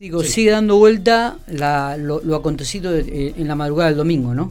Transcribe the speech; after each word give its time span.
Digo, 0.00 0.24
sigue 0.24 0.50
dando 0.50 0.78
vuelta 0.78 1.36
lo, 1.98 2.34
acontecido 2.34 2.96
eh, 2.96 3.34
en 3.36 3.46
la 3.46 3.54
madrugada 3.54 3.90
del 3.90 3.98
domingo, 3.98 4.34
¿no? 4.34 4.50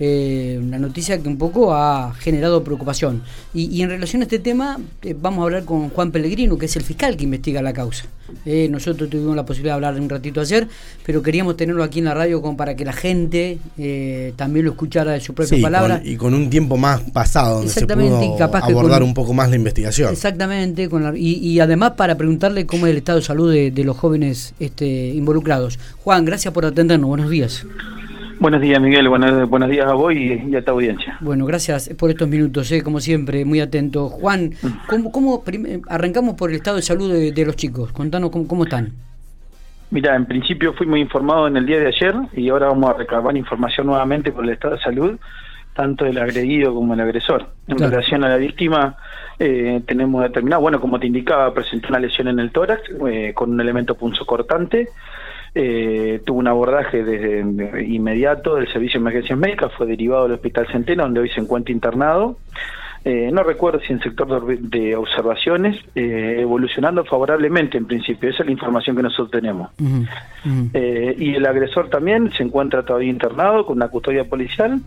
Eh, 0.00 0.60
una 0.62 0.78
noticia 0.78 1.18
que 1.20 1.28
un 1.28 1.38
poco 1.38 1.74
ha 1.74 2.14
generado 2.14 2.62
preocupación. 2.62 3.22
Y, 3.52 3.82
en 3.82 3.90
relación 3.90 4.22
a 4.22 4.26
este 4.26 4.38
tema, 4.38 4.78
eh, 5.02 5.14
vamos 5.20 5.40
a 5.40 5.44
hablar 5.44 5.64
con 5.64 5.90
Juan 5.90 6.12
Pellegrino, 6.12 6.56
que 6.56 6.66
es 6.66 6.76
el 6.76 6.82
fiscal 6.82 7.16
que 7.16 7.24
investiga 7.24 7.62
la 7.62 7.72
causa. 7.72 8.04
Eh, 8.44 8.68
nosotros 8.70 9.08
tuvimos 9.10 9.34
la 9.34 9.44
posibilidad 9.44 9.72
de 9.72 9.86
hablar 9.86 10.00
un 10.00 10.08
ratito 10.08 10.40
ayer, 10.40 10.68
pero 11.04 11.22
queríamos 11.22 11.56
tenerlo 11.56 11.82
aquí 11.82 11.98
en 11.98 12.04
la 12.04 12.14
radio 12.14 12.40
como 12.42 12.56
para 12.56 12.76
que 12.76 12.84
la 12.84 12.92
gente 12.92 13.58
también 14.36 14.66
lo 14.66 14.72
escuchara 14.72 15.12
de 15.12 15.20
su 15.20 15.34
propia 15.34 15.60
palabra. 15.60 16.00
y 16.04 16.16
con 16.16 16.34
un 16.34 16.50
tiempo 16.50 16.76
más 16.76 17.00
pasado, 17.10 17.56
donde 17.56 17.72
se 17.72 17.86
pudo 17.86 18.36
capaz 18.36 18.64
abordar 18.64 19.02
un 19.02 19.14
poco 19.14 19.32
más 19.32 19.48
la 19.50 19.56
investigación. 19.56 20.12
Exactamente, 20.12 20.88
con 20.88 21.14
y, 21.16 21.58
además 21.58 21.92
para 21.96 22.16
preguntarle 22.16 22.66
cómo 22.66 22.86
es 22.86 22.92
el 22.92 22.98
estado 22.98 23.18
de 23.18 23.24
salud 23.24 23.52
de, 23.52 23.70
de 23.70 23.84
los 23.84 23.96
jóvenes 23.96 24.54
este, 24.60 25.08
involucrados. 25.08 25.78
Juan, 26.04 26.24
gracias 26.24 26.52
por 26.52 26.66
atendernos. 26.66 27.08
Buenos 27.08 27.30
días. 27.30 27.64
Buenos 28.40 28.60
días, 28.60 28.80
Miguel. 28.80 29.08
Buenos, 29.08 29.48
buenos 29.48 29.68
días 29.68 29.86
a 29.86 29.94
vos 29.94 30.14
y, 30.14 30.54
a 30.54 30.62
tu 30.62 30.70
audiencia. 30.70 31.18
Bueno, 31.20 31.44
gracias 31.44 31.90
por 31.98 32.10
estos 32.10 32.28
minutos, 32.28 32.70
eh, 32.70 32.82
como 32.82 33.00
siempre, 33.00 33.44
muy 33.44 33.60
atento. 33.60 34.08
Juan, 34.08 34.52
¿cómo, 34.88 35.10
cómo 35.10 35.42
arrancamos 35.88 36.36
por 36.36 36.50
el 36.50 36.56
estado 36.56 36.76
de 36.76 36.82
salud 36.82 37.12
de, 37.12 37.44
los 37.44 37.56
chicos? 37.56 37.90
Contanos 37.90 38.30
cómo, 38.30 38.62
están. 38.62 38.92
Mira, 39.90 40.14
en 40.14 40.26
principio 40.26 40.72
fui 40.74 40.86
muy 40.86 41.00
informado 41.00 41.48
en 41.48 41.56
el 41.56 41.66
día 41.66 41.80
de 41.80 41.88
ayer 41.88 42.14
y 42.32 42.48
ahora 42.48 42.68
vamos 42.68 42.90
a 42.90 42.92
recabar 42.98 43.36
información 43.36 43.88
nuevamente 43.88 44.30
por 44.30 44.44
el 44.44 44.50
estado 44.50 44.76
de 44.76 44.82
salud, 44.82 45.18
tanto 45.74 46.04
del 46.04 46.18
agredido 46.18 46.72
como 46.72 46.94
el 46.94 47.00
agresor. 47.00 47.48
En 47.66 47.78
relación 47.78 48.22
a 48.22 48.28
la 48.28 48.36
víctima, 48.36 48.96
eh, 49.40 49.82
tenemos 49.84 50.22
determinado, 50.22 50.62
bueno, 50.62 50.80
como 50.80 51.00
te 51.00 51.08
indicaba, 51.08 51.52
presentó 51.52 51.88
una 51.88 51.98
lesión 51.98 52.28
en 52.28 52.38
el 52.38 52.52
tórax 52.52 52.82
eh, 53.08 53.32
con 53.34 53.50
un 53.50 53.60
elemento 53.60 53.96
punzocortante. 53.96 54.90
Eh, 55.54 56.20
tuvo 56.24 56.38
un 56.38 56.48
abordaje 56.48 57.02
desde 57.02 57.84
inmediato 57.84 58.56
del 58.56 58.68
Servicio 58.72 59.00
de 59.00 59.04
Emergencias 59.04 59.38
Médicas, 59.38 59.72
fue 59.76 59.86
derivado 59.86 60.26
al 60.26 60.32
Hospital 60.32 60.66
Centeno, 60.70 61.04
donde 61.04 61.20
hoy 61.20 61.30
se 61.30 61.40
encuentra 61.40 61.72
internado. 61.72 62.36
Eh, 63.04 63.30
no 63.32 63.42
recuerdo 63.42 63.80
si 63.80 63.92
en 63.92 64.00
sector 64.00 64.46
de, 64.60 64.96
observaciones, 64.96 65.76
eh, 65.94 66.36
evolucionando 66.40 67.04
favorablemente 67.04 67.78
en 67.78 67.86
principio, 67.86 68.28
esa 68.28 68.42
es 68.42 68.46
la 68.46 68.52
información 68.52 68.96
que 68.96 69.02
nosotros 69.02 69.30
tenemos. 69.30 69.70
Eh, 70.74 71.14
y 71.18 71.34
el 71.34 71.46
agresor 71.46 71.88
también 71.88 72.30
se 72.36 72.42
encuentra 72.42 72.84
todavía 72.84 73.10
internado 73.10 73.64
con 73.64 73.76
una 73.76 73.88
custodia 73.88 74.24
policial 74.24 74.80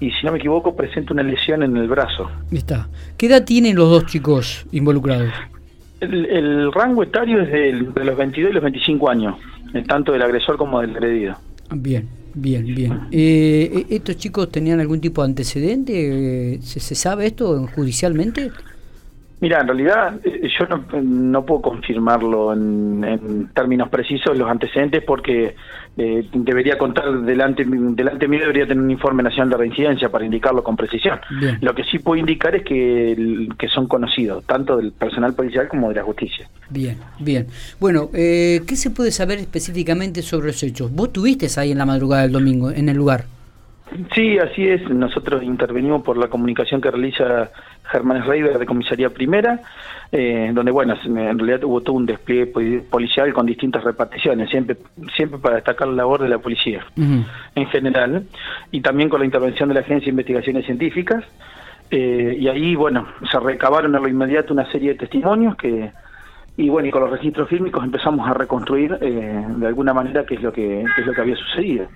y 0.00 0.10
si 0.12 0.24
no 0.24 0.32
me 0.32 0.38
equivoco 0.38 0.76
presenta 0.76 1.12
una 1.12 1.22
lesión 1.22 1.62
en 1.62 1.76
el 1.76 1.88
brazo. 1.88 2.30
Está. 2.50 2.88
¿Qué 3.18 3.26
edad 3.26 3.44
tienen 3.44 3.76
los 3.76 3.90
dos 3.90 4.06
chicos 4.06 4.66
involucrados? 4.72 5.32
El, 6.00 6.72
rango 6.72 7.02
etario 7.02 7.40
es 7.40 7.50
de, 7.50 7.72
de 7.94 8.04
los 8.04 8.16
22 8.16 8.50
y 8.50 8.54
los 8.54 8.62
25 8.62 9.10
años 9.10 9.36
tanto 9.86 10.12
del 10.12 10.22
agresor 10.22 10.56
como 10.56 10.80
del 10.80 10.90
agredido. 10.90 11.36
Bien, 11.70 12.08
bien, 12.34 12.64
bien. 12.64 13.00
Eh, 13.10 13.70
eh, 13.72 13.86
¿Estos 13.90 14.16
chicos 14.16 14.50
tenían 14.50 14.80
algún 14.80 15.00
tipo 15.00 15.22
de 15.22 15.26
antecedente? 15.26 16.58
¿Se, 16.62 16.80
se 16.80 16.94
sabe 16.94 17.26
esto 17.26 17.66
judicialmente? 17.74 18.50
Mira, 19.38 19.60
en 19.60 19.66
realidad 19.66 20.14
eh, 20.24 20.48
yo 20.58 20.66
no, 21.02 21.44
puedo 21.44 21.60
confirmarlo 21.60 22.54
en, 22.54 23.50
términos 23.54 23.90
precisos 23.90 24.36
los 24.36 24.48
antecedentes 24.48 25.02
porque 25.02 25.54
eh, 25.98 26.26
debería 26.32 26.78
contar 26.78 27.20
delante 27.20 27.64
delante 27.64 28.28
mío 28.28 28.40
debería 28.40 28.66
tener 28.66 28.82
un 28.82 28.90
informe 28.90 29.22
nacional 29.22 29.50
de 29.50 29.56
reincidencia 29.58 30.08
para 30.08 30.24
indicarlo 30.24 30.64
con 30.64 30.74
precisión. 30.74 31.20
Lo 31.60 31.74
que 31.74 31.84
sí 31.84 31.98
puedo 31.98 32.18
indicar 32.18 32.54
es 32.54 32.64
que, 32.64 33.48
que 33.58 33.68
son 33.68 33.86
conocidos 33.86 34.44
tanto 34.44 34.78
del 34.78 34.92
personal 34.92 35.34
policial 35.34 35.68
como 35.68 35.90
de 35.90 35.96
la 35.96 36.02
justicia. 36.02 36.48
Bien, 36.70 36.96
bien. 37.18 37.46
Bueno, 37.78 38.08
eh, 38.14 38.62
¿qué 38.66 38.76
se 38.76 38.90
puede 38.90 39.10
saber 39.10 39.38
específicamente 39.38 40.22
sobre 40.22 40.48
los 40.48 40.62
hechos? 40.62 40.90
Vos 40.92 41.12
tuviste 41.12 41.46
ahí 41.58 41.72
en 41.72 41.78
la 41.78 41.86
madrugada 41.86 42.22
del 42.22 42.32
domingo 42.32 42.70
en 42.70 42.88
el 42.88 42.96
lugar. 42.96 43.24
Sí, 44.14 44.38
así 44.38 44.66
es. 44.66 44.88
Nosotros 44.90 45.42
intervenimos 45.42 46.02
por 46.02 46.16
la 46.16 46.28
comunicación 46.28 46.80
que 46.80 46.90
realiza 46.90 47.50
Germán 47.96 48.26
Reiber 48.26 48.58
de 48.58 48.66
Comisaría 48.66 49.08
Primera, 49.08 49.60
eh, 50.12 50.50
donde, 50.52 50.70
bueno, 50.70 50.94
en 51.04 51.38
realidad 51.38 51.64
hubo 51.64 51.80
todo 51.80 51.96
un 51.96 52.04
despliegue 52.04 52.46
policial 52.90 53.32
con 53.32 53.46
distintas 53.46 53.82
reparticiones, 53.84 54.50
siempre 54.50 54.76
siempre 55.16 55.38
para 55.38 55.56
destacar 55.56 55.88
la 55.88 55.94
labor 55.94 56.22
de 56.22 56.28
la 56.28 56.38
policía 56.38 56.84
en 56.96 57.66
general, 57.68 58.24
y 58.70 58.80
también 58.82 59.08
con 59.08 59.20
la 59.20 59.24
intervención 59.24 59.68
de 59.70 59.74
la 59.76 59.80
Agencia 59.80 60.06
de 60.06 60.10
Investigaciones 60.10 60.66
Científicas. 60.66 61.24
Eh, 61.90 62.36
y 62.38 62.48
ahí, 62.48 62.74
bueno, 62.74 63.06
se 63.30 63.38
recabaron 63.38 63.94
a 63.94 64.00
lo 64.00 64.08
inmediato 64.08 64.52
una 64.52 64.70
serie 64.70 64.90
de 64.90 64.98
testimonios 64.98 65.56
que 65.56 65.92
y 66.58 66.68
bueno 66.70 66.88
y 66.88 66.90
con 66.90 67.02
los 67.02 67.10
registros 67.10 67.48
fílmicos 67.48 67.84
empezamos 67.84 68.26
a 68.26 68.32
reconstruir 68.32 68.96
eh, 69.00 69.44
de 69.56 69.66
alguna 69.66 69.92
manera 69.92 70.24
qué 70.24 70.36
es 70.36 70.42
lo 70.42 70.50
que 70.52 70.84
qué 70.94 71.00
es 71.02 71.06
lo 71.06 71.12
que 71.12 71.20
había 71.20 71.36
sucedido 71.36 71.86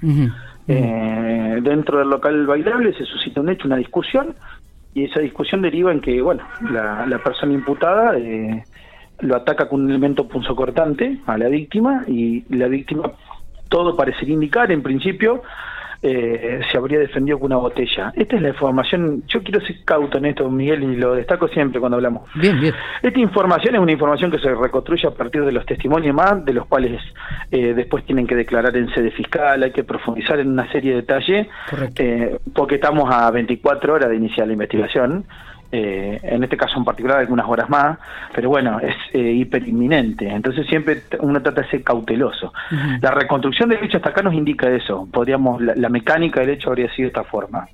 eh, 0.68 1.58
dentro 1.62 1.98
del 1.98 2.10
local 2.10 2.46
bailable 2.46 2.92
se 2.92 3.06
suscita 3.06 3.40
un 3.40 3.48
hecho 3.48 3.66
una 3.66 3.76
discusión 3.76 4.34
y 4.94 5.04
esa 5.04 5.20
discusión 5.20 5.62
deriva 5.62 5.92
en 5.92 6.00
que 6.00 6.20
bueno 6.20 6.42
la, 6.70 7.06
la 7.06 7.18
persona 7.18 7.52
imputada 7.52 8.18
eh, 8.18 8.64
lo 9.20 9.36
ataca 9.36 9.68
con 9.68 9.82
un 9.82 9.90
elemento 9.90 10.26
punzocortante 10.26 11.18
a 11.26 11.38
la 11.38 11.48
víctima 11.48 12.04
y 12.06 12.44
la 12.54 12.66
víctima 12.66 13.12
todo 13.68 13.96
parecería 13.96 14.34
indicar 14.34 14.72
en 14.72 14.82
principio 14.82 15.42
eh, 16.02 16.60
se 16.70 16.78
habría 16.78 16.98
defendido 16.98 17.38
con 17.38 17.46
una 17.46 17.56
botella. 17.56 18.12
Esta 18.16 18.36
es 18.36 18.42
la 18.42 18.48
información, 18.48 19.22
yo 19.26 19.42
quiero 19.42 19.60
ser 19.60 19.84
cauto 19.84 20.18
en 20.18 20.26
esto, 20.26 20.48
Miguel, 20.50 20.82
y 20.82 20.96
lo 20.96 21.14
destaco 21.14 21.48
siempre 21.48 21.78
cuando 21.78 21.96
hablamos. 21.96 22.22
Bien, 22.34 22.58
bien. 22.58 22.74
Esta 23.02 23.20
información 23.20 23.74
es 23.74 23.80
una 23.80 23.92
información 23.92 24.30
que 24.30 24.38
se 24.38 24.54
reconstruye 24.54 25.06
a 25.06 25.10
partir 25.10 25.44
de 25.44 25.52
los 25.52 25.66
testimonios 25.66 26.14
más, 26.14 26.44
de 26.44 26.54
los 26.54 26.66
cuales 26.66 27.02
eh, 27.50 27.74
después 27.74 28.04
tienen 28.04 28.26
que 28.26 28.34
declarar 28.34 28.76
en 28.76 28.88
sede 28.94 29.10
fiscal, 29.10 29.62
hay 29.62 29.72
que 29.72 29.84
profundizar 29.84 30.40
en 30.40 30.48
una 30.48 30.70
serie 30.72 30.92
de 30.92 30.96
detalles, 30.96 31.48
eh, 31.96 32.38
porque 32.54 32.76
estamos 32.76 33.12
a 33.12 33.30
24 33.30 33.94
horas 33.94 34.08
de 34.08 34.16
iniciar 34.16 34.46
la 34.46 34.54
investigación. 34.54 35.26
Eh, 35.72 36.18
en 36.24 36.42
este 36.42 36.56
caso 36.56 36.78
en 36.78 36.84
particular 36.84 37.18
algunas 37.18 37.46
horas 37.48 37.70
más, 37.70 37.96
pero 38.34 38.48
bueno, 38.48 38.80
es 38.80 38.96
eh, 39.12 39.20
hiperinminente, 39.20 40.28
entonces 40.28 40.66
siempre 40.66 41.02
uno 41.20 41.40
trata 41.40 41.62
de 41.62 41.68
ser 41.68 41.84
cauteloso. 41.84 42.52
La 43.00 43.12
reconstrucción 43.12 43.68
del 43.68 43.84
hecho 43.84 43.98
hasta 43.98 44.08
acá 44.08 44.20
nos 44.20 44.34
indica 44.34 44.68
eso, 44.68 45.08
podríamos, 45.12 45.62
la, 45.62 45.88
mecánica 45.88 46.40
del 46.40 46.50
hecho 46.50 46.70
habría 46.70 46.92
sido 46.92 47.06
de 47.06 47.08
esta 47.08 47.22
forma. 47.22 47.68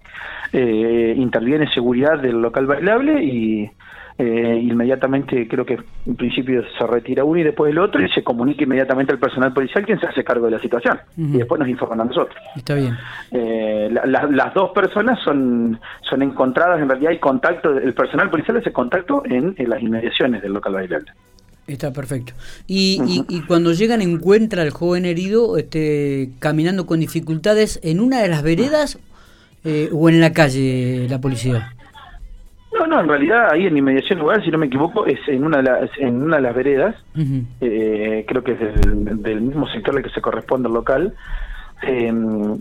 Eh, 0.53 1.15
interviene 1.17 1.73
seguridad 1.73 2.19
del 2.21 2.43
local 2.43 2.67
bailable 2.67 3.25
y 3.25 3.71
eh, 4.19 4.61
inmediatamente 4.63 5.47
creo 5.47 5.67
que 5.67 5.79
en 6.07 6.17
principio 6.17 6.63
se 6.79 6.87
retira 6.87 7.23
uno 7.23 7.39
y 7.41 7.43
después 7.43 7.71
el 7.71 7.79
otro 7.79 8.03
y 8.03 8.09
se 8.11 8.23
comunica 8.23 8.65
inmediatamente 8.65 9.13
al 9.13 9.19
personal 9.19 9.53
policial 9.53 9.85
quien 9.85 10.01
se 10.01 10.07
hace 10.07 10.25
cargo 10.25 10.47
de 10.47 10.53
la 10.53 10.59
situación 10.59 10.99
y 11.19 11.37
después 11.37 11.59
nos 11.59 11.69
informan 11.69 12.01
a 12.01 12.05
nosotros. 12.05 12.39
Está 12.57 12.75
bien. 12.75 12.97
Eh, 13.31 13.91
las 13.91 14.55
dos 14.55 14.71
personas 14.71 15.19
son, 15.23 15.79
son 16.01 16.23
encontradas, 16.23 16.81
en 16.81 16.89
realidad 16.89 17.11
hay 17.11 17.19
contacto, 17.19 17.77
el 17.77 17.93
personal 17.93 18.31
policial 18.31 18.57
hace 18.57 18.73
contacto 18.73 19.23
en, 19.27 19.55
las 19.59 19.83
inmediaciones 19.83 20.41
del 20.41 20.55
local 20.55 20.73
bailable. 20.73 21.13
Está 21.67 21.93
perfecto. 21.93 22.33
Y, 22.67 23.25
y, 23.29 23.41
cuando 23.43 23.73
llegan 23.73 24.01
encuentra 24.01 24.63
al 24.63 24.71
joven 24.71 25.05
herido 25.05 25.59
este, 25.59 26.31
caminando 26.39 26.87
con 26.87 27.01
dificultades 27.01 27.81
en 27.83 28.01
una 28.01 28.23
de 28.23 28.29
las 28.29 28.43
veredas 28.43 28.99
eh, 29.65 29.91
o 29.93 30.09
en 30.09 30.21
la 30.21 30.33
calle 30.33 31.09
la 31.11 31.21
policía. 31.21 31.76
No, 32.79 32.87
no, 32.87 33.01
en 33.01 33.09
realidad 33.09 33.53
ahí 33.53 33.67
en 33.67 33.77
inmediación 33.77 34.19
lugar, 34.19 34.45
si 34.45 34.51
no 34.51 34.59
me 34.59 34.67
equivoco, 34.67 35.07
es 35.07 35.19
en 35.29 35.45
una 35.45 35.59
de 35.59 35.63
las, 35.63 35.91
en 35.99 36.23
una 36.23 36.37
de 36.37 36.43
las 36.43 36.55
veredas, 36.55 36.95
eh, 37.61 38.25
creo 38.29 38.45
que 38.45 38.53
es 38.53 38.59
del, 39.23 39.41
mismo 39.41 39.67
sector 39.69 39.97
al 39.97 40.03
que 40.03 40.11
se 40.11 40.21
corresponde 40.21 40.69
al 40.69 40.75
local. 40.75 41.15
Em, 41.83 42.59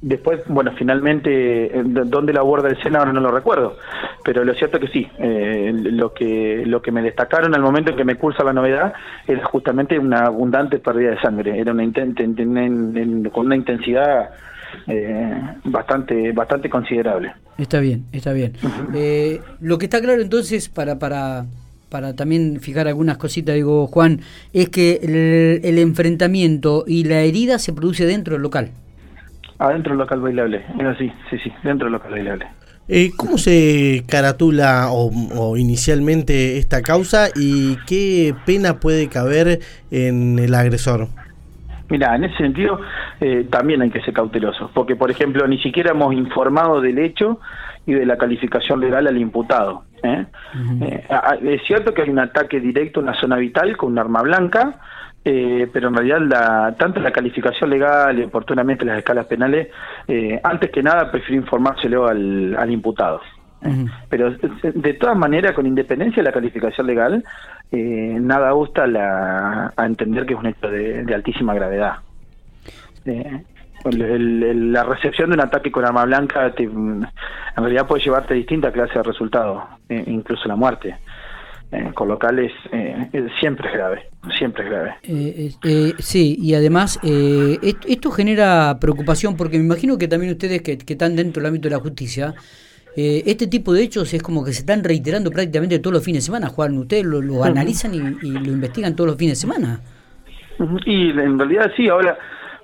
después, 0.00 0.40
bueno, 0.48 0.72
finalmente, 0.76 1.70
¿dónde 1.84 2.32
la 2.32 2.40
aborda 2.40 2.68
el 2.68 2.82
Senado? 2.82 3.12
No 3.12 3.20
lo 3.20 3.30
recuerdo, 3.30 3.76
pero 4.24 4.44
lo 4.44 4.54
cierto 4.54 4.76
es 4.76 4.84
que 4.84 4.92
sí, 4.92 5.08
eh, 5.18 5.72
lo 5.74 6.12
que 6.12 6.64
lo 6.66 6.82
que 6.82 6.92
me 6.92 7.02
destacaron 7.02 7.54
al 7.54 7.62
momento 7.62 7.90
en 7.90 7.96
que 7.96 8.04
me 8.04 8.16
cursa 8.16 8.44
la 8.44 8.52
novedad 8.52 8.92
era 9.26 9.44
justamente 9.44 9.98
una 9.98 10.26
abundante 10.26 10.78
pérdida 10.78 11.10
de 11.10 11.20
sangre, 11.20 11.58
era 11.58 11.72
una 11.72 11.84
con 13.32 13.46
una 13.46 13.56
intensidad 13.56 14.30
eh, 14.86 15.40
bastante 15.64 16.32
bastante 16.32 16.68
considerable. 16.70 17.32
Está 17.58 17.80
bien, 17.80 18.04
está 18.12 18.32
bien. 18.32 18.52
Eh, 18.94 19.40
lo 19.60 19.78
que 19.78 19.86
está 19.86 20.00
claro 20.00 20.20
entonces, 20.20 20.68
para, 20.68 20.98
para, 20.98 21.46
para 21.88 22.14
también 22.14 22.60
fijar 22.60 22.86
algunas 22.88 23.16
cositas, 23.16 23.54
digo, 23.54 23.86
Juan, 23.86 24.20
es 24.52 24.68
que 24.68 25.60
el, 25.62 25.78
enfrentamiento 25.78 26.84
y 26.86 27.04
la 27.04 27.20
herida 27.20 27.58
se 27.58 27.72
produce 27.72 28.04
dentro 28.04 28.34
del 28.34 28.42
local. 28.42 28.70
Adentro 29.58 29.92
del 29.92 30.00
local 30.00 30.20
bailable, 30.20 30.64
es 30.78 30.86
así, 30.86 31.10
sí, 31.30 31.38
sí, 31.42 31.50
dentro 31.62 31.86
del 31.86 31.92
local 31.92 32.10
bailable. 32.10 32.46
Eh, 32.88 33.10
¿Cómo 33.16 33.36
se 33.36 34.04
caratula 34.06 34.90
o, 34.92 35.56
inicialmente 35.56 36.58
esta 36.58 36.82
causa 36.82 37.28
y 37.34 37.76
qué 37.86 38.34
pena 38.44 38.78
puede 38.78 39.08
caber 39.08 39.60
en 39.90 40.38
el 40.38 40.54
agresor? 40.54 41.08
Mira, 41.88 42.16
en 42.16 42.24
ese 42.24 42.36
sentido 42.36 42.80
eh, 43.20 43.46
también 43.50 43.82
hay 43.82 43.90
que 43.90 44.00
ser 44.00 44.12
cautelosos, 44.12 44.70
porque 44.72 44.96
por 44.96 45.10
ejemplo 45.10 45.46
ni 45.46 45.58
siquiera 45.58 45.92
hemos 45.92 46.12
informado 46.14 46.80
del 46.80 46.98
hecho 46.98 47.40
y 47.86 47.94
de 47.94 48.04
la 48.04 48.16
calificación 48.16 48.80
legal 48.80 49.06
al 49.06 49.16
imputado. 49.16 49.84
¿eh? 50.02 50.26
Eh, 50.80 51.06
es 51.42 51.62
cierto 51.66 51.94
que 51.94 52.02
hay 52.02 52.10
un 52.10 52.18
ataque 52.18 52.60
directo 52.60 53.00
en 53.00 53.06
la 53.06 53.14
zona 53.14 53.36
vital 53.36 53.76
con 53.76 53.92
un 53.92 53.98
arma 53.98 54.22
blanca, 54.22 54.80
eh, 55.24 55.68
pero 55.72 55.88
en 55.88 55.94
realidad 55.94 56.20
la, 56.20 56.74
tanto 56.76 57.00
la 57.00 57.12
calificación 57.12 57.70
legal 57.70 58.18
y 58.18 58.24
oportunamente 58.24 58.84
las 58.84 58.98
escalas 58.98 59.26
penales, 59.26 59.68
antes 60.42 60.70
que 60.70 60.82
nada 60.82 61.10
prefiero 61.10 61.40
informárselo 61.42 62.08
al, 62.08 62.56
al 62.58 62.70
imputado. 62.70 63.20
Pero 64.08 64.30
de 64.30 64.94
todas 64.94 65.16
maneras, 65.16 65.52
con 65.52 65.66
independencia 65.66 66.22
de 66.22 66.28
la 66.28 66.32
calificación 66.32 66.86
legal, 66.86 67.24
eh, 67.72 68.16
nada 68.20 68.52
gusta 68.52 68.86
la, 68.86 69.72
a 69.76 69.86
entender 69.86 70.24
que 70.24 70.34
es 70.34 70.38
un 70.38 70.46
hecho 70.46 70.68
de, 70.68 71.14
altísima 71.14 71.54
gravedad. 71.54 71.96
la 73.04 74.84
recepción 74.84 75.30
de 75.30 75.34
un 75.34 75.40
ataque 75.40 75.72
con 75.72 75.84
arma 75.84 76.04
blanca 76.04 76.52
en 76.56 77.06
realidad 77.56 77.86
puede 77.86 78.04
llevarte 78.04 78.34
a 78.34 78.36
distintas 78.36 78.72
clases 78.72 78.94
de 78.94 79.02
resultados, 79.02 79.64
incluso 79.88 80.46
la 80.48 80.56
muerte 80.56 80.96
eh, 81.72 81.90
con 81.94 82.08
locales 82.08 82.52
eh, 82.72 83.28
siempre 83.40 83.68
es 83.68 83.74
grave, 83.74 84.08
siempre 84.38 84.64
es 84.64 84.70
grave. 84.70 84.94
Eh, 85.02 85.50
eh, 85.64 85.94
sí, 85.98 86.36
y 86.40 86.54
además 86.54 86.98
esto, 87.02 88.10
genera 88.10 88.78
preocupación 88.80 89.36
porque 89.36 89.58
me 89.58 89.64
imagino 89.64 89.98
que 89.98 90.06
también 90.06 90.32
ustedes 90.32 90.62
que, 90.62 90.78
están 90.86 91.16
dentro 91.16 91.40
del 91.40 91.48
ámbito 91.48 91.68
de 91.68 91.74
la 91.74 91.80
justicia, 91.80 92.34
este 92.96 93.46
tipo 93.46 93.72
de 93.72 93.82
hechos 93.82 94.12
es 94.14 94.22
como 94.22 94.44
que 94.44 94.52
se 94.52 94.60
están 94.60 94.82
reiterando 94.82 95.30
prácticamente 95.30 95.78
todos 95.78 95.94
los 95.94 96.04
fines 96.04 96.22
de 96.22 96.26
semana, 96.26 96.48
Juan, 96.48 96.76
ustedes 96.78 97.04
lo, 97.04 97.44
analizan 97.44 97.94
y, 97.94 97.98
lo 97.98 98.52
investigan 98.52 98.96
todos 98.96 99.08
los 99.08 99.16
fines 99.16 99.32
de 99.32 99.40
semana. 99.40 99.80
Y 100.84 101.10
en 101.10 101.38
realidad 101.38 101.70
sí, 101.76 101.88
ahora... 101.88 102.18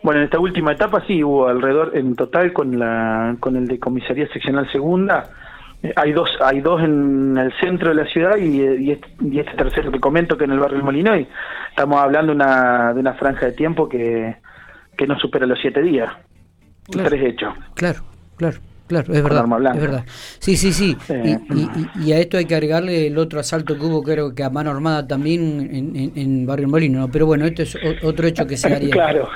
Bueno, 0.04 0.18
en 0.18 0.24
esta 0.24 0.40
última 0.40 0.72
etapa 0.72 1.04
sí 1.06 1.22
hubo 1.22 1.46
alrededor, 1.46 1.92
en 1.94 2.16
total 2.16 2.52
con 2.52 2.76
la 2.76 3.36
con 3.38 3.54
el 3.54 3.68
de 3.68 3.78
comisaría 3.78 4.26
seccional 4.32 4.68
segunda, 4.72 5.30
hay 5.96 6.12
dos 6.12 6.30
hay 6.40 6.60
dos 6.60 6.82
en 6.82 7.36
el 7.36 7.52
centro 7.60 7.88
de 7.88 7.94
la 7.96 8.06
ciudad 8.06 8.36
y, 8.36 8.90
este, 8.90 9.08
y 9.20 9.38
este 9.40 9.54
tercero 9.54 9.90
que 9.90 10.00
comento 10.00 10.36
que 10.36 10.44
en 10.44 10.52
el 10.52 10.58
barrio 10.58 10.82
del 10.84 11.20
y 11.20 11.28
estamos 11.70 11.98
hablando 11.98 12.32
una, 12.32 12.92
de 12.94 13.00
una 13.00 13.14
franja 13.14 13.46
de 13.46 13.52
tiempo 13.52 13.88
que, 13.88 14.36
que 14.96 15.06
no 15.06 15.18
supera 15.18 15.46
los 15.46 15.58
siete 15.60 15.82
días. 15.82 16.12
Tres 16.90 17.22
hechos. 17.22 17.54
Claro 17.74 18.02
claro 18.36 18.58
Claro, 18.92 19.14
es 19.14 19.22
verdad, 19.22 19.46
es 19.74 19.80
verdad. 19.80 20.04
Sí, 20.38 20.54
sí, 20.54 20.70
sí. 20.74 20.94
y, 22.04 22.12
a 22.12 22.18
esto 22.18 22.36
hay 22.36 22.44
que 22.44 22.54
agregarle 22.54 23.06
el 23.06 23.16
otro 23.16 23.40
asalto 23.40 23.78
que 23.78 23.86
hubo, 23.86 24.02
creo 24.02 24.34
que 24.34 24.44
a 24.44 24.50
mano 24.50 24.70
armada 24.70 25.06
también 25.06 25.70
en, 25.72 26.12
en, 26.14 26.44
Barrio 26.44 26.68
Molino. 26.68 27.08
Pero 27.10 27.24
bueno, 27.24 27.46
este 27.46 27.62
es 27.62 27.74
otro 28.02 28.26
hecho 28.26 28.46
que 28.46 28.58
se 28.58 28.66
haría. 28.66 28.90
claro. 28.90 29.30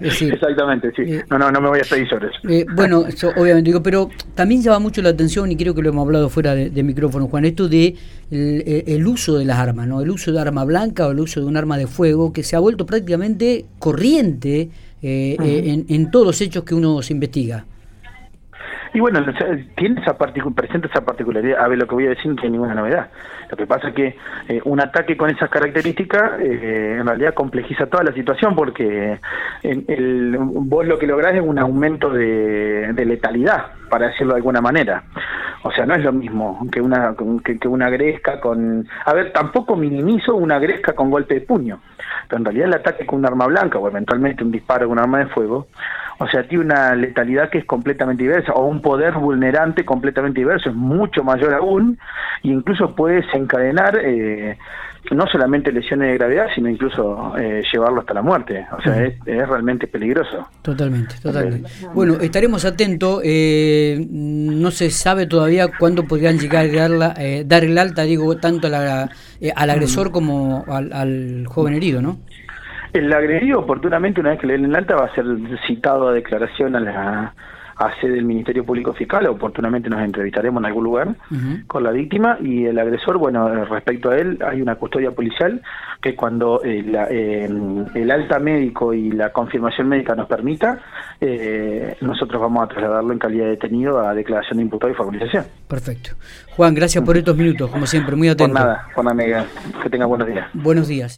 Exactamente, 0.00 0.92
sí. 0.94 1.02
Eh, 1.06 1.24
no, 1.28 1.38
no, 1.38 1.50
no 1.50 1.60
me 1.60 1.70
voy 1.70 1.80
a 1.80 1.84
seguir 1.84 2.08
sobre 2.08 2.28
eso. 2.28 2.38
Eh, 2.48 2.64
bueno, 2.72 3.04
obviamente 3.36 3.68
digo, 3.68 3.82
pero 3.82 4.10
también 4.36 4.62
llama 4.62 4.78
mucho 4.78 5.02
la 5.02 5.08
atención, 5.08 5.50
y 5.50 5.56
creo 5.56 5.74
que 5.74 5.82
lo 5.82 5.88
hemos 5.88 6.06
hablado 6.06 6.28
fuera 6.28 6.54
de, 6.54 6.82
micrófono, 6.84 7.26
Juan, 7.26 7.46
esto 7.46 7.68
de 7.68 7.96
el, 8.30 9.06
uso 9.08 9.38
de 9.38 9.44
las 9.44 9.58
armas, 9.58 9.88
¿no? 9.88 10.00
El 10.00 10.10
uso 10.10 10.30
de 10.30 10.38
arma 10.38 10.64
blanca 10.64 11.08
o 11.08 11.10
el 11.10 11.18
uso 11.18 11.40
de 11.40 11.46
un 11.46 11.56
arma 11.56 11.76
de 11.78 11.88
fuego 11.88 12.32
que 12.32 12.44
se 12.44 12.54
ha 12.54 12.60
vuelto 12.60 12.86
prácticamente 12.86 13.64
corriente 13.80 14.70
eh, 15.02 15.36
en, 15.38 15.86
en 15.88 16.10
todos 16.12 16.26
los 16.26 16.40
hechos 16.40 16.62
que 16.62 16.76
uno 16.76 17.02
se 17.02 17.12
investiga. 17.12 17.64
Y 18.94 19.00
bueno, 19.00 19.24
tiene 19.76 20.00
esa 20.00 20.16
presenta 20.16 20.88
esa 20.88 21.04
particularidad. 21.04 21.62
A 21.62 21.68
ver, 21.68 21.78
lo 21.78 21.86
que 21.86 21.94
voy 21.94 22.06
a 22.06 22.10
decir 22.10 22.26
no 22.26 22.36
tiene 22.36 22.50
ninguna 22.50 22.74
novedad. 22.74 23.08
Lo 23.50 23.56
que 23.56 23.66
pasa 23.66 23.88
es 23.88 23.94
que 23.94 24.16
eh, 24.48 24.60
un 24.64 24.80
ataque 24.80 25.16
con 25.16 25.30
esas 25.30 25.48
características 25.50 26.40
eh, 26.40 26.96
en 27.00 27.06
realidad 27.06 27.34
complejiza 27.34 27.86
toda 27.86 28.04
la 28.04 28.12
situación 28.12 28.54
porque 28.54 29.18
el, 29.62 30.36
vos 30.38 30.86
lo 30.86 30.98
que 30.98 31.06
lográs 31.06 31.34
es 31.34 31.42
un 31.42 31.58
aumento 31.58 32.10
de, 32.10 32.92
letalidad, 33.06 33.66
para 33.88 34.08
decirlo 34.08 34.34
de 34.34 34.38
alguna 34.38 34.60
manera. 34.60 35.04
O 35.62 35.72
sea, 35.72 35.86
no 35.86 35.94
es 35.94 36.04
lo 36.04 36.12
mismo 36.12 36.66
que 36.70 36.80
una 36.80 37.14
que, 37.44 37.58
que, 37.58 37.68
una 37.68 37.90
gresca 37.90 38.38
con... 38.38 38.86
A 39.04 39.12
ver, 39.12 39.32
tampoco 39.32 39.76
minimizo 39.76 40.36
una 40.36 40.58
gresca 40.58 40.92
con 40.92 41.10
golpe 41.10 41.34
de 41.34 41.40
puño, 41.40 41.80
pero 42.28 42.38
en 42.38 42.44
realidad 42.44 42.68
el 42.68 42.74
ataque 42.74 43.06
con 43.06 43.20
un 43.20 43.26
arma 43.26 43.46
blanca 43.46 43.78
o 43.78 43.88
eventualmente 43.88 44.44
un 44.44 44.52
disparo 44.52 44.86
con 44.88 44.98
un 44.98 45.04
arma 45.04 45.18
de 45.18 45.26
fuego 45.26 45.68
o 46.18 46.28
sea, 46.28 46.42
tiene 46.42 46.64
una 46.64 46.94
letalidad 46.96 47.48
que 47.48 47.58
es 47.58 47.64
completamente 47.64 48.24
diversa, 48.24 48.52
o 48.52 48.66
un 48.66 48.82
poder 48.82 49.14
vulnerante 49.14 49.84
completamente 49.84 50.40
diverso, 50.40 50.68
es 50.68 50.74
mucho 50.74 51.22
mayor 51.22 51.54
aún, 51.54 51.98
e 52.42 52.48
incluso 52.48 52.94
puede 52.96 53.22
desencadenar 53.22 53.98
eh, 54.02 54.58
no 55.12 55.26
solamente 55.28 55.70
lesiones 55.70 56.08
de 56.08 56.14
gravedad, 56.18 56.46
sino 56.56 56.68
incluso 56.68 57.36
eh, 57.38 57.62
llevarlo 57.72 58.00
hasta 58.00 58.14
la 58.14 58.22
muerte. 58.22 58.66
O 58.76 58.82
sea, 58.82 59.04
es, 59.04 59.14
realmente 59.24 59.86
peligroso. 59.86 60.48
Totalmente, 60.60 61.14
totalmente. 61.22 61.70
Bueno, 61.94 62.14
estaremos 62.14 62.64
atentos. 62.64 63.20
Eh, 63.24 64.04
no 64.10 64.72
se 64.72 64.90
sabe 64.90 65.26
todavía 65.26 65.68
cuándo 65.78 66.02
podrían 66.04 66.38
llegar 66.38 66.66
a 66.66 66.88
dar, 66.98 67.46
dar 67.46 67.64
el 67.64 67.78
alta, 67.78 68.02
digo, 68.02 68.36
tanto 68.38 68.66
al 68.66 69.70
agresor 69.70 70.10
como 70.10 70.64
al, 70.66 70.92
al 70.92 71.46
joven 71.46 71.74
herido, 71.74 72.02
¿no? 72.02 72.18
El 72.92 73.12
agredido, 73.12 73.60
oportunamente, 73.60 74.20
una 74.20 74.30
vez 74.30 74.40
que 74.40 74.46
le 74.46 74.54
den 74.54 74.66
el 74.66 74.76
alta, 74.76 74.96
va 74.96 75.06
a 75.06 75.14
ser 75.14 75.24
citado 75.66 76.08
a 76.08 76.12
declaración 76.12 76.76
a 76.76 76.80
la 76.80 77.34
a 77.78 77.94
sede 78.00 78.14
del 78.14 78.24
Ministerio 78.24 78.64
Público 78.64 78.92
Fiscal, 78.92 79.26
oportunamente 79.26 79.88
nos 79.88 80.00
entrevistaremos 80.02 80.60
en 80.60 80.66
algún 80.66 80.84
lugar 80.84 81.14
con 81.68 81.84
la 81.84 81.92
víctima 81.92 82.36
y 82.40 82.64
el 82.64 82.78
agresor, 82.78 83.18
bueno, 83.18 83.64
respecto 83.66 84.10
a 84.10 84.16
él 84.16 84.38
hay 84.44 84.60
una 84.60 84.74
custodia 84.74 85.12
policial 85.12 85.62
que 86.02 86.16
cuando 86.16 86.60
eh, 86.64 86.84
eh, 87.10 87.48
el 87.94 88.10
alta 88.10 88.40
médico 88.40 88.92
y 88.92 89.12
la 89.12 89.32
confirmación 89.32 89.88
médica 89.88 90.16
nos 90.16 90.26
permita, 90.26 90.80
eh, 91.20 91.96
nosotros 92.00 92.40
vamos 92.42 92.64
a 92.64 92.68
trasladarlo 92.68 93.12
en 93.12 93.18
calidad 93.20 93.44
de 93.44 93.50
detenido 93.50 94.00
a 94.00 94.12
declaración 94.12 94.56
de 94.58 94.64
imputado 94.64 94.92
y 94.92 94.96
formalización. 94.96 95.44
Perfecto. 95.68 96.10
Juan, 96.56 96.74
gracias 96.74 97.04
por 97.04 97.16
estos 97.16 97.36
minutos, 97.36 97.70
como 97.70 97.86
siempre, 97.86 98.16
muy 98.16 98.28
atento. 98.28 98.54
Por 98.54 98.60
nada, 98.60 98.88
Juan 98.92 99.08
Amiga, 99.08 99.44
que 99.80 99.88
tenga 99.88 100.06
buenos 100.06 100.26
días. 100.26 100.48
Buenos 100.52 100.88
días. 100.88 101.06